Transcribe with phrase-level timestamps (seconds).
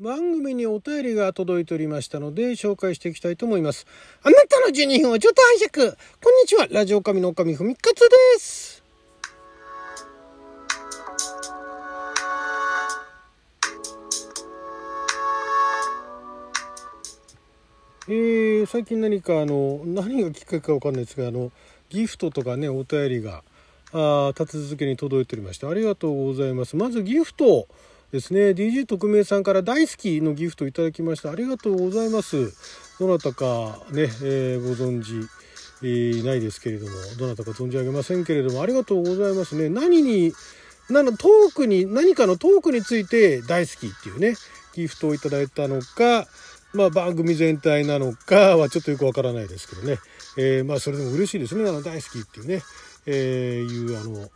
[0.00, 3.86] 番組にお便りが届いておりましたので紹介していきたいと思います。
[4.22, 5.96] あなたの12分をちょっと拝借。
[6.22, 6.66] こんにちは。
[6.70, 8.08] ラジオ神の神ふみかつで
[8.38, 8.82] す。
[18.08, 21.52] えー、最近何かあの、何がきっかけかわかんないですが、あの、
[21.90, 23.44] ギフトとかね、お便りが、
[23.92, 26.74] あ立て続けに届いておりまして、ありがとうございます。
[26.74, 27.68] まずギフト。
[28.12, 28.50] ですね。
[28.50, 31.30] DJ 特命さんから大好きのギフトいただきました。
[31.30, 32.52] ありがとうございます。
[32.98, 35.28] どなたかね、えー、ご存知
[35.82, 39.68] えー、ないですけれどもどなたか存じ上げませんけれどもありがとうございますね。
[39.68, 40.32] 何に
[40.90, 44.34] なのトークに何かのトークについて大好きっていうね
[44.74, 46.26] ギフトをいただいたのか
[46.74, 49.98] まあ番組全体なのかはちょっとよくわからないですけどね、
[50.36, 51.68] えー、まあそれでも嬉しいですね。
[51.68, 52.62] あの大好きっていうね、
[53.06, 54.28] えー、いうあの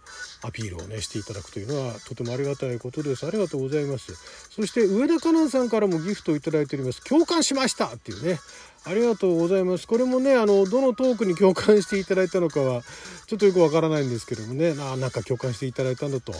[0.42, 3.26] アピールをねしていただくというのはとてもありがたいことです。
[3.26, 4.14] ありがとうございます。
[4.50, 7.02] そして上田香南さんからもギフトを頂いております。
[7.04, 8.38] 共感しましたっていうね。
[8.86, 9.86] ありがとうございます。
[9.86, 12.82] これもねあのどのトークに共感していただいたのかは
[13.26, 14.74] ちょっとよくわからないんですけどもね。
[14.74, 16.32] ななんか共感していただいたんだと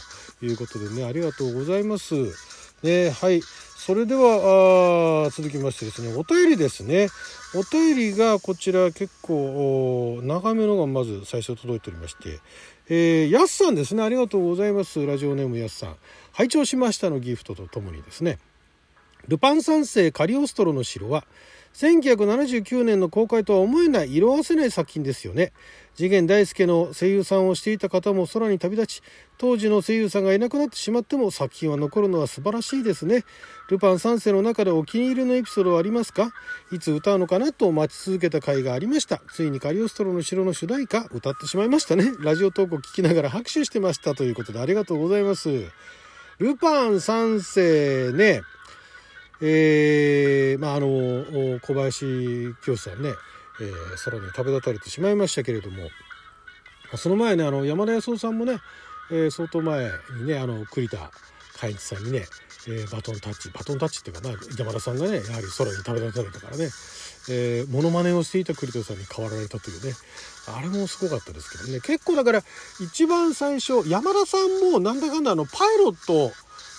[0.42, 2.14] いうことでねありがとうございます。
[2.82, 3.40] ねはい。
[3.84, 7.08] それでは続きましてですねお便りですね
[7.54, 12.40] お便りがこちら結構長めのがまず最初届いておりまして
[12.88, 14.02] えー、やすさんですね。
[14.02, 15.04] ありがとうございます。
[15.06, 15.96] ラジオネームやすさん。
[16.32, 18.38] 拝聴しましたのギフトとともにですね。
[19.26, 21.24] ルパン三世カリオストロの城は、
[21.74, 25.52] 1979年の公開とは思えない色褪せない作品ですよね。
[25.96, 29.02] 次元大介の声優さんをしていた方も空に旅立ち、
[29.38, 33.24] 当時の声優さんがいなくなってしまっても作品は残るのは素晴らしいですね。
[33.68, 36.30] ルパン三世の中でお気に入りのエピソードはありますか？
[36.70, 39.20] いつ歌うのかなと待ち続けた回がありました。
[39.32, 42.12] ついにカリオストロの城の主題歌歌ってしまいましたね。
[42.20, 45.48] ラジオ投稿聞きながら拍手してましたということでありがとうございます。
[46.38, 48.42] ルパン三世ね、
[49.40, 53.10] えー、まああの、小林清さんね、
[53.60, 55.88] えー、さらに旅立たれてしまいましたけれども
[56.96, 58.58] その前ねあの山田康夫さんもね、
[59.10, 61.10] えー、相当前にねあの栗田
[61.60, 62.24] 海一さんにね、
[62.68, 66.68] えー、バトンタッチバトンタッチっていうか、まあ、山田さんがねやはり空に旅立たれたからね
[67.26, 69.94] えー、モノマネをしていた栗田さんに変わられたというね
[70.46, 71.80] あれもすごかったですけどね。
[71.80, 72.42] 結構だから
[72.80, 76.32] 一番最初山田さんもなんだかんだあのパイロット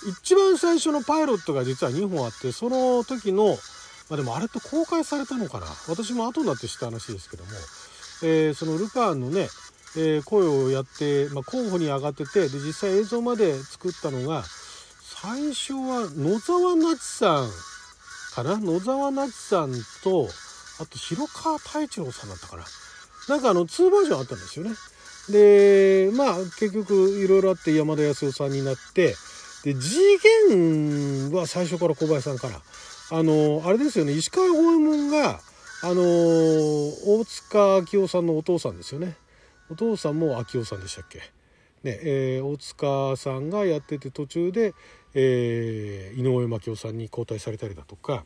[0.06, 3.56] 一番最初のパイロットが実は2本あってその時の
[4.08, 5.66] まあ、でもあれって公開されたのかな？
[5.88, 7.50] 私も後になって知った話ですけども、
[8.22, 9.48] えー、そのルパンのね、
[9.96, 14.44] えー、声をやって、まあ、候補に上がっててで実際映像まで作ったのが
[15.02, 17.50] 最初は野沢那智さん
[18.36, 18.58] かな？
[18.58, 19.72] 野沢那智さん
[20.04, 20.28] と
[20.80, 22.64] あと広川太一郎さんだったかな？
[23.28, 24.70] なんかあの2バージョンあったんですよね。
[25.30, 29.16] でまあ結局いろいろあって山田康夫さんになって
[29.66, 29.98] で次
[30.48, 32.62] 元は最初から小林さんから。
[33.08, 34.12] あのあれですよね。
[34.12, 35.40] 石川五右衛門が
[35.82, 39.16] あの大塚明夫さんのお父さんですよね。
[39.68, 41.18] お父さんも明夫さんでしたっけ？
[41.18, 44.72] ねえー、大塚さんがやってて途中で、
[45.14, 48.24] えー、井上真紀夫さんに交代されたりだとか。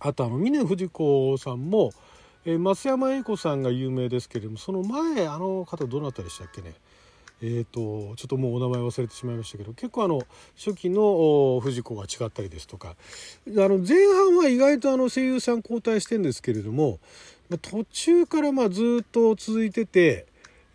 [0.00, 1.92] あとあの峰不二子さんも、
[2.44, 6.74] えー、増山英子さんが有名ですけれどもその前あの方どなたでしたっけね？
[7.42, 10.20] えーと、ちょっともうお名前忘れてしまいましたけど結構あの
[10.56, 12.94] 初期の藤子が違ったりですとかあ
[13.46, 16.98] の前半は意外とあの声優さん交代してんですけれども
[17.62, 20.26] 途中からまあずっと続いてて、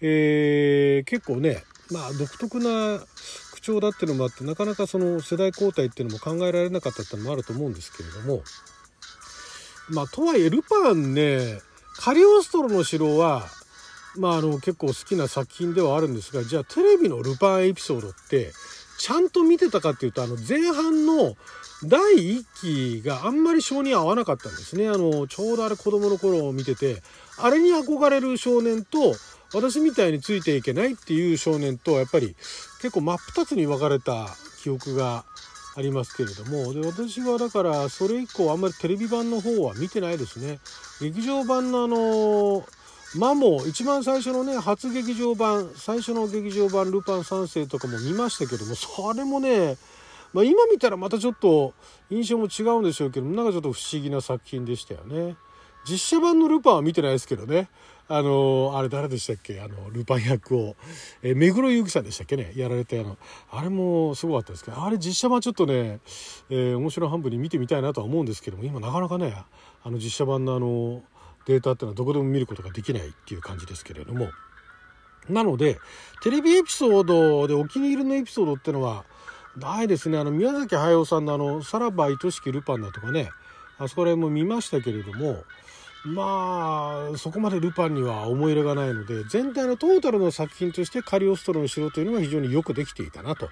[0.02, 3.00] えー、結構ね、まあ、独特な
[3.54, 8.42] 口調だっていうのもあってなかなかその世代交代っていうのも考えられなかったっていうのもあると思うんですけれども
[9.90, 11.60] まあとはいえルパンね
[11.98, 13.44] カリオストロの城は
[14.18, 18.52] まあ、あの結構好きな作品ではあるんですがじゃあテレビのルパンエピソードって
[18.98, 21.36] ちゃんと見てたかっていうとあの前半の
[21.84, 22.00] 第
[22.40, 24.88] 1期があんまり性に合わなかったんですね。
[24.88, 27.02] あのちょうどあれ子供の頃を見てて
[27.38, 29.14] あれに憧れる少年と
[29.54, 32.36] 私みたいについていけないっていう少年とやっぱり
[32.82, 34.28] 結構真っ二つに分かれた
[34.64, 35.26] 記憶が
[35.78, 40.60] ありますけれどもで私はだからそれ以降あんまりテレビ版の方は見てないですね。
[41.02, 42.66] 劇場版のあの
[43.18, 49.78] マモ一番最初のね初劇場版最初の劇場版「ルパン三世」とかも見ましたけどもそれもね、
[50.34, 51.74] まあ、今見たらまたちょっと
[52.10, 55.38] 印象も違うんでしょうけどなんかちょっと不思議な作品でしたよね。
[55.88, 57.70] 実写版のルパンは見てないですけどね。
[58.08, 59.62] あのあれ誰でしたっけ？
[59.62, 60.76] あのルパン役を、
[61.22, 62.54] え目黒祐樹さんでしたっけね？
[62.56, 63.18] やられたあの。
[63.52, 64.84] あれもすごかったですけど。
[64.84, 66.00] あれ実写版ちょっとね、
[66.50, 69.36] えー、面白半分に見てみたいなとは思うんですけども今なかなかね
[69.84, 71.04] あの実写版のあの
[71.46, 74.30] データっていうのはどこでも見ることができないっていう感じですけれども。
[75.30, 75.80] なので
[76.22, 79.06] テレビエピソードでお気に入りのエピソードっていうのは
[79.58, 80.18] ないですね。
[80.18, 83.32] あの宮崎駿さんのあの「さらば愛しきルパン」だとかね。
[83.78, 85.44] あそこら辺も見ましたけれども。
[86.06, 93.50] まあそこまでルパンには思い入れがないので全体のトータルの作品としてカリオストロの城というのは非常によくできていたなと。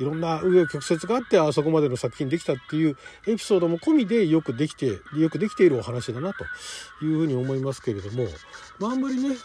[0.00, 6.44] いろんな紆余曲折があってあそこまでの作品できたっていうエピソードも込みでよくできてよくできているお話だなと
[7.04, 8.26] いうふうに思いますけれども、
[8.78, 9.36] まあ、あんまりね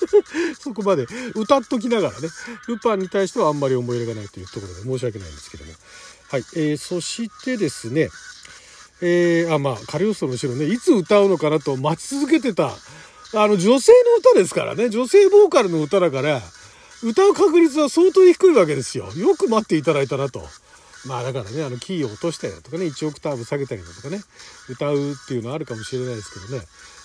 [0.58, 2.28] そこまで歌っときながらね
[2.66, 5.72] ルパンに対してはあんまり思い入れがないというところで申し訳ないんですけども。
[6.30, 8.10] はい、えー、そしてですね
[9.00, 16.42] えー、あまあカリオストロの城ねいつ歌うのかなと待ち続けてたあの女性の歌ですからね女性ボーカルの歌だから
[17.02, 19.12] 歌う確率は相当低いわけですよ。
[19.16, 20.42] よく待っていただいたなと。
[21.06, 24.20] まあだからね、あのキーを落としたりだとかね、1オクターブ下げたりだとかね、
[24.68, 26.64] 歌うっていうのはあるかもしれないですけどね。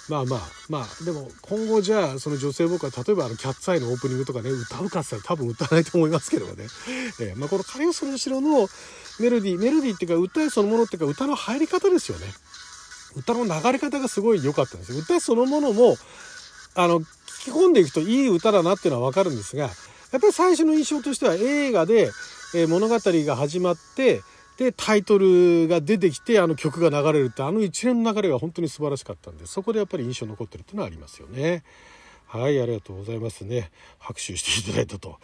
[0.09, 6.65] まあまあ、まあ、でも今後じゃあその女性ボーカル、例えばあのキャッツアイのオープニングとかね、歌うかって言ったら多分歌わないと思いますけどもね。
[7.21, 8.67] えー、まあこのカリオスの後ろの
[9.19, 12.25] メロディー、メロディーっていうか歌そのものっていうか歌の入り方ですよね。
[13.15, 14.97] 歌の流れ方がすごい良かったんですよ。
[14.97, 15.95] 歌そのものも、
[16.75, 17.01] あの、
[17.45, 22.11] き込んでいくといい歌だなっていうのはわかるんですが、やっぱり最初の印象としては映画で、
[22.55, 24.21] え、物語が始まって、
[24.57, 31.63] で、タイトルが出てきて、あの曲が流れるって、あの一連の流れが本当に素晴らしかったんで、そこでやっぱり印象残ってるっていうのはありますよね。
[32.39, 33.69] はい、ありがとうございますね。
[33.99, 35.19] 拍手していただいたと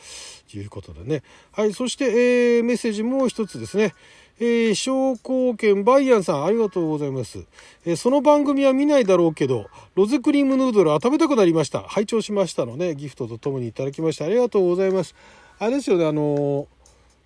[0.54, 1.24] いうことでね。
[1.52, 3.96] はい、そして、えー、メッセージもう一つですね。
[4.40, 7.46] えー、商工券バイアンさん、ありがとうございます。
[7.84, 11.82] えー、その番組は見ないだろうけど、ロゼクリームヌードルは食べたくなりました。
[11.82, 15.16] 拝聴しましたのね、ギフトとともにいただきまして、ありがとうございます。
[15.58, 16.68] あれですよね、あの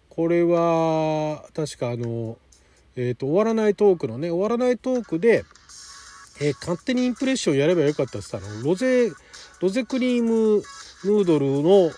[0.07, 2.37] これは、確かあの
[2.95, 5.43] えっ、と、終わらないトークのね、終わらないトークで、
[6.41, 9.11] え、勝手にインプレッションやればよかったって言ったの、ロゼ、
[9.63, 10.61] ロゼクリーム
[11.05, 11.89] ヌードルの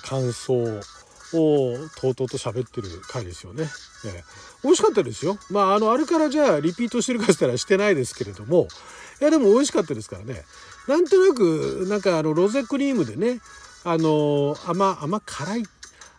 [0.00, 3.68] 感想をとうとうと喋ってる回ですよね。
[4.06, 4.22] え
[4.64, 5.36] 美味しかったですよ。
[5.50, 8.68] まあ、あの、あれからじゃあリピートしてるかしたらしてないですけれども、
[9.20, 10.44] いや、でも美味しかったですからね。
[10.88, 13.40] なんとなく、なんかあの、ロゼクリームでね、
[13.84, 15.64] あの、甘、甘辛い、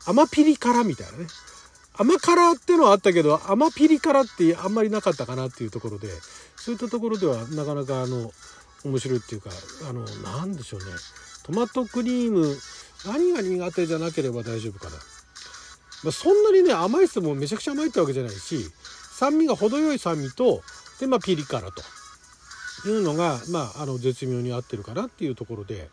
[0.05, 1.25] 甘ピリ辛みたいなね。
[1.95, 6.09] 甘辛ってのはあったけど、甘ピリ辛ってあんまりなかったかなっていうところで、
[6.57, 8.31] そういったところではなかなかあの、
[8.83, 9.49] 面白いっていうか、
[9.89, 10.85] あの、なんでしょうね。
[11.43, 12.55] トマトクリーム、
[13.05, 14.97] 何が苦手じゃなければ大丈夫かな。
[16.03, 18.69] まあ、そんなにね、甘いっすもめちゃくちゃ甘いってわけじゃないし、
[19.17, 20.61] 酸味が程よい酸味と、
[20.99, 21.81] で、まあ、ピリ辛と
[22.87, 25.89] いうのが、まあ、あの、絶妙に合ってるかなっていうところで、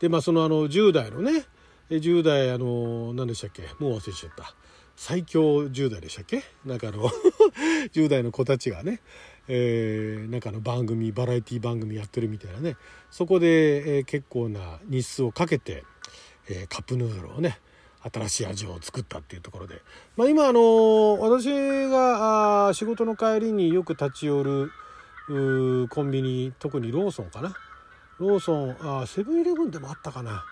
[0.00, 1.44] で、まあ、その、あの、10代のね、
[1.90, 3.62] 10代、あの、何でしたっけ？
[3.78, 4.54] もう忘れちゃった。
[4.96, 6.44] 最強10代でしたっけ？
[6.64, 7.10] なんかあの
[7.92, 9.00] 10代の子たちがね、
[9.52, 12.76] えー、なんかの番組バラエティ番組やってるみたいなね。
[13.10, 15.82] そこで、えー、結構な日数をかけて、
[16.48, 17.58] えー、カップヌードルをね
[18.00, 19.82] 新しい味を作ったっていうところで、
[20.16, 21.50] まあ、今あの私
[21.88, 24.70] があ仕事の帰りによく立ち寄る
[25.88, 27.52] コンビニ特にローソンかな。
[28.18, 30.44] ローソンあセブンイレブンでもあったかな。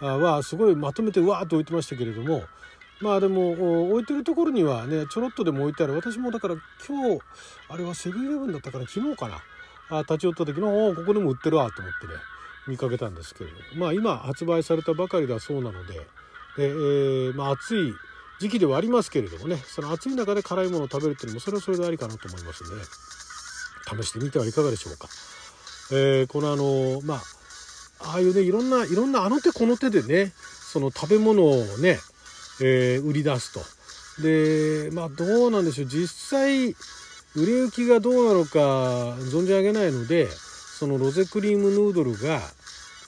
[0.00, 2.42] あはすごいまとめてうわーっと置いてましたけれども
[3.00, 5.94] まあでも置いてるところにはねちょろっとでも置いてある。
[5.94, 6.56] 私もだから
[6.86, 7.20] 今日
[7.68, 9.42] あれはセブンイレブンだったから昨日かな。
[9.88, 12.12] あ立ち寄った時のここでも売ってるわと思ってね
[12.66, 15.94] 見かけたんですけれどまあ今発売されたばかりだそうなので。
[16.56, 17.92] で、えー、まあ、暑い
[18.40, 19.56] 時期ではありますけれどもね。
[19.56, 22.82] その暑い中で辛いものを食べるっていうのもそれはそれでありかなと思いますんでね。
[24.02, 25.08] 試してみてはいかがでしょうか。
[25.92, 27.22] えー、このあのまあ
[28.12, 31.98] ああいうねいろんないろんなあの手この手でねその食べ物をね、
[32.60, 33.60] えー、売り出すと。
[34.22, 36.08] でまあどうなんでしょう実
[36.38, 36.68] 際
[37.34, 38.58] 売れ行きがどうなのか
[39.20, 42.38] 存じ上げないのでそのロゼクリームヌードルが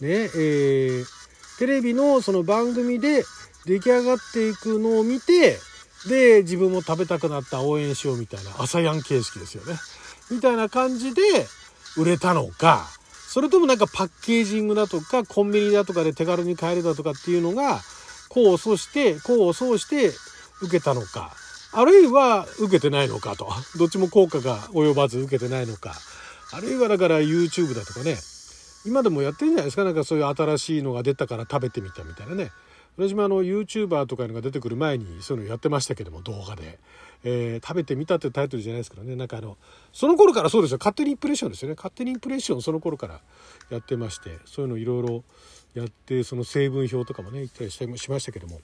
[0.00, 1.18] ねえー
[1.58, 3.24] テレビのその番組で
[3.66, 5.58] 出来上がっていくのを見て、
[6.08, 9.74] で、自分も食べたくなった応援しようみたいな、朝やん形式ですよね。
[10.30, 11.22] みたいな感じで
[11.96, 12.86] 売れたのか、
[13.26, 17.80] それともなんかパッケージングだとか、コンビニだとかで手軽に買えるだとかっていうのが、
[18.30, 20.12] 功を奏して、功を奏して
[20.62, 21.34] 受けたのか、
[21.72, 23.48] あるいは受けてないのかと。
[23.78, 25.94] どっちも効果が及ばず受けてないのか。
[26.52, 28.16] あるいはだから YouTube だとかね、
[28.86, 29.84] 今でもやってるんじゃないですか。
[29.84, 32.50] なんかそういう新しいのが出たから食べてみたみたいなね。
[32.96, 36.80] 私もあの YouTuber とかいうのが出てくる前にそういうのやってましたけども動画で、
[37.22, 39.14] えー、食べてみたってタイトルじゃないですけどね。
[39.14, 39.56] なんかあの
[39.92, 40.78] その頃からそうですよ。
[40.80, 41.74] 勝手にインプレッションですよね。
[41.76, 43.20] 勝手にインプレッションその頃から
[43.70, 45.22] やってましてそういうのいろいろ
[45.78, 48.60] やってその成分表とかもね言ったりしましたけども。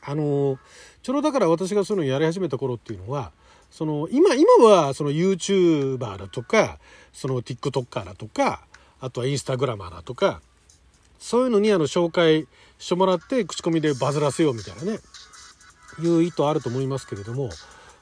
[0.00, 0.58] あの
[1.02, 3.32] ちょうどだから私がそういうのやり始めた頃っていうのは
[3.70, 6.78] その今今はその YouTuber だとか
[7.12, 8.62] その TikToker だとか
[9.00, 10.40] あとはインスタグラマーだとか、
[11.20, 14.98] そういうのにあの紹介してもらって口コミでバズらせようみたいなね、
[16.02, 17.50] いう意図あると思いますけれども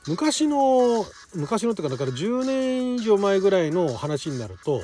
[0.06, 1.04] 昔の
[1.34, 4.82] 昔のっていうかだから10年以上前ぐらいの話になると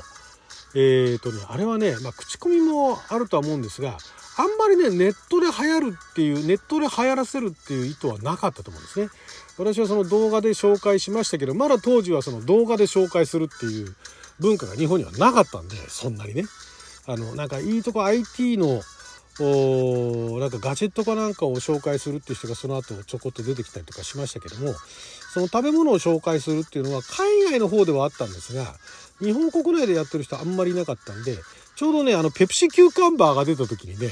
[0.74, 3.98] えっ、ー、とねあれはね、まあ、口コミもあるとは思うんですが
[4.38, 9.08] あんまりねネットで流行るっていうネットで流行らせるっていう意図はなかったと思うんですね。
[9.58, 13.94] 私はその動画で紹介しましたけどまだ当時はその動画で紹介するっていう
[14.40, 16.44] 文化が日本にはなかったんでそんなにね。
[17.06, 18.80] あのなんかいいとこ IT の
[19.40, 24.74] おなんかガジェットかなんかを紹介するっていう人がその後ちょこっと出てきたりとかしましたけども
[25.32, 28.74] その食べ物を紹介するっていうのは海外の方ではあったんですが
[29.20, 31.38] 日本国内でやってる人あんまりいなかったんで
[31.76, 34.08] ちょうどねあのペプシキューカンバーが出た時にね、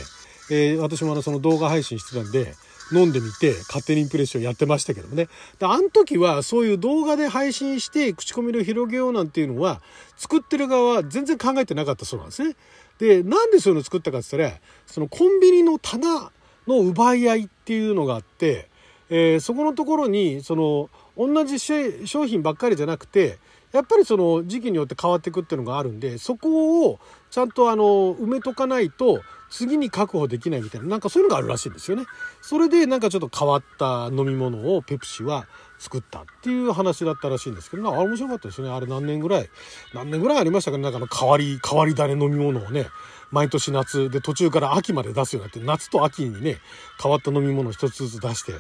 [0.51, 2.55] えー、私もあのその動画配信してたんで
[2.93, 5.29] 飲んでみて勝手にインプレッションやってましたけどもね。
[5.59, 9.81] で、あの時はそういう動画で配信して口コミを広げようなんていうのは
[10.17, 12.57] 作ってる側は全然考えてなかったそうなんですね。
[13.01, 16.31] で、なんでそういうの作ったかって言ったら、そのコンビニの棚
[16.69, 18.69] の奪い合いっていうのがあって、
[19.09, 23.39] えー、そこのところに、その、同じ商品ばっかりじゃなくて、
[23.73, 32.05] やっぱりその時期によって変わっていくっていうのがあるんで、そこをちゃんとあの、埋めとかないと、次に確保できないみたいな、なんかそういうのがあるらしいんですよね。
[32.43, 35.47] それでなんかちょっと変わった飲み物をペプシは
[35.81, 38.69] 作ったっていう話だったらしいんですけど、あれ面白かったですね。
[38.69, 39.49] あれ何年ぐらい、
[39.95, 40.83] 何年ぐらいありましたかね。
[40.83, 42.87] なんかの変わり、変わり種飲み物をね、
[43.31, 46.59] 毎年夏で途中から秋まで出すようになって、夏と秋にね、
[47.03, 48.53] 変わった飲み物を一つずつ出して、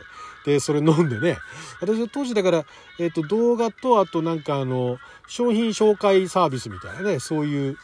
[0.47, 1.37] で、それ飲んでね、
[1.81, 2.65] 私は当時だから、
[2.99, 4.99] えっ、ー、と、動画と、あとなんかあの、
[5.29, 7.77] 商品紹介サービスみたいなね、そういう、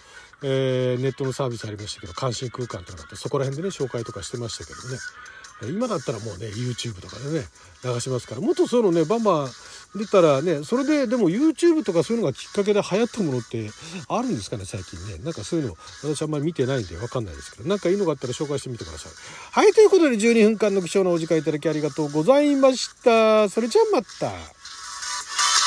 [0.42, 4.98] えー、ネットのサービスありましたけど、関心空間とかってそこら辺でね、紹介とかしてましたけどね。
[5.62, 7.46] 今だったらもうね、YouTube とかでね、
[7.82, 9.50] 流しますから、もっとそういうのね、バンバン
[9.98, 13.70] 出たらね、それで、でも YouTube とかそういうのがきっかけで流行ったものって
[14.08, 15.18] あるんですかね、最近ね。
[15.24, 19.12] なんかそういうの、私あんまり見てないんでわかんないですけど、なんかいいのがあったら紹介してみてください。
[19.52, 23.48] はい、ということで12分間の貴重なお時間いただきありがとうございました。
[23.48, 24.55] それじゃあまた。